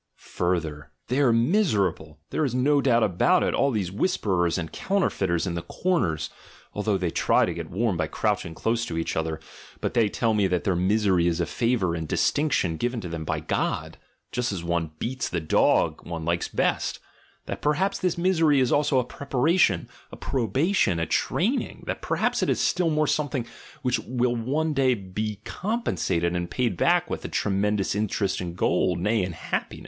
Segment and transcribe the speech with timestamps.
[0.15, 0.89] Further!
[1.09, 4.01] "They are miserable, there is no doubt about it, all "GOOD AND EVIL," "GOOD AND
[4.01, 4.01] BAD" 31 these
[4.47, 6.29] whisperers and counterfeiters in the corners,
[6.75, 9.39] al though they try to get warm by crouching close to each other,
[9.79, 13.23] but they tell me that their misery is a favour and distinction given to them
[13.23, 13.99] by God,
[14.31, 16.97] just as one beats the dogs one likes best;
[17.45, 22.49] that perhaps this misery is also a preparation, a probation, a training; that perhaps it
[22.49, 23.45] is still more something
[23.83, 28.97] which will one day be compensated and paid back with a tremendous interest in gold,
[28.99, 29.79] nay in happiness.